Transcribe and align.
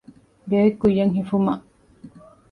ގެއެއް 0.49 0.77
ކުއްޔަށް 0.81 1.13
ހިފުމަށް 1.17 1.63